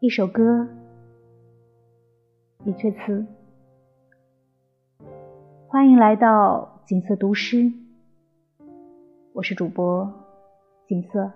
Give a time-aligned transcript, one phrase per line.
[0.00, 0.66] 一首歌，
[2.64, 3.26] 李翠词。
[5.68, 7.72] 欢迎来到景色读诗，
[9.32, 10.12] 我是主播
[10.88, 11.30] 景色。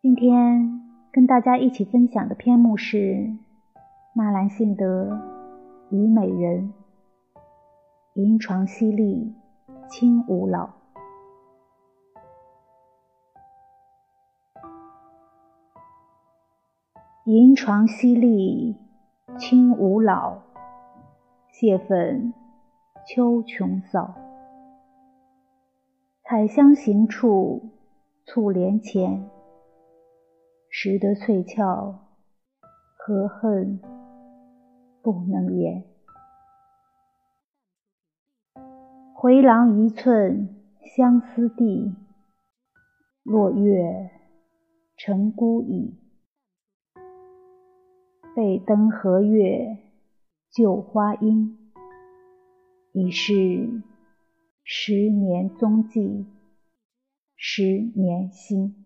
[0.00, 0.73] 今天
[1.14, 3.32] 跟大家一起分享的篇目是
[4.16, 5.12] 纳兰性德
[5.88, 6.74] 《虞美人》，
[8.20, 9.32] 银床淅沥
[9.88, 10.70] 清吾老。
[17.26, 18.74] 银床淅沥
[19.38, 20.38] 清吾老，
[21.52, 22.34] 蟹粉
[23.06, 24.16] 秋琼扫。
[26.24, 27.70] 采香行处
[28.26, 29.30] 促帘前，
[30.76, 32.00] 识得翠翘
[32.96, 33.78] 何恨
[35.02, 35.84] 不能言。
[39.14, 40.48] 回廊一寸
[40.96, 41.94] 相思地，
[43.22, 44.10] 落月
[44.96, 45.96] 成孤影。
[48.34, 49.78] 背灯和月
[50.50, 51.56] 旧花阴，
[52.90, 53.80] 已是
[54.64, 56.26] 十年踪迹
[57.36, 58.80] 十年心。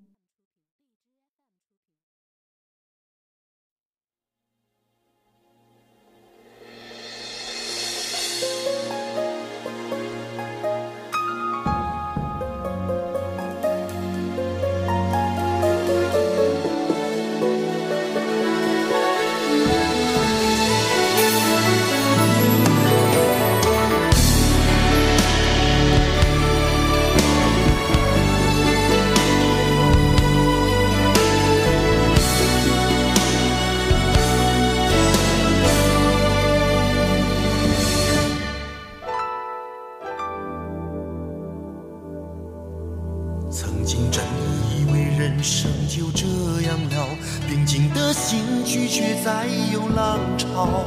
[43.51, 44.23] 曾经真
[44.71, 46.27] 以为人生就这
[46.67, 47.09] 样了，
[47.49, 50.85] 平静的心拒绝再有浪潮。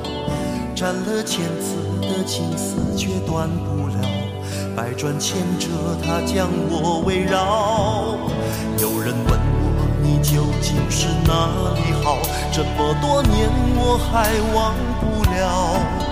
[0.76, 4.08] 斩了千次的情丝却断不了，
[4.76, 5.68] 百转千折
[6.04, 8.16] 它将我围绕。
[8.80, 12.20] 有人问我你究竟是哪里好？
[12.54, 16.11] 这么多年我还忘不了。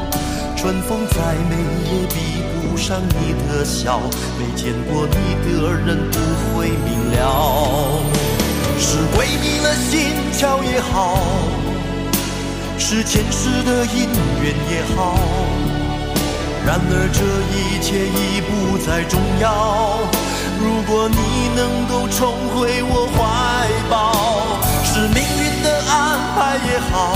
[0.62, 1.16] 春风再
[1.50, 1.56] 美
[1.86, 4.02] 也比不上你的笑，
[4.38, 5.16] 没见过你
[5.46, 6.20] 的人不
[6.52, 8.04] 会明了。
[8.78, 11.18] 是鬼迷了心窍也好，
[12.78, 14.10] 是前世的因
[14.44, 15.16] 缘也好，
[16.66, 17.24] 然而这
[17.56, 20.00] 一切已不再重要。
[20.60, 23.18] 如果你能够重回我怀
[23.90, 27.16] 抱，是命运的安排也好。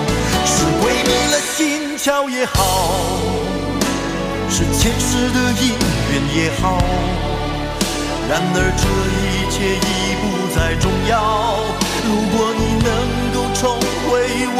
[1.11, 3.19] 是了心跳也好，
[4.49, 5.75] 是前世的因
[6.09, 6.77] 缘也好，
[8.29, 8.83] 然而这
[9.19, 10.23] 一切已不
[10.55, 11.59] 再重要。
[12.07, 12.87] 如果你能
[13.33, 13.59] 够重
[14.07, 14.09] 回
[14.55, 14.59] 我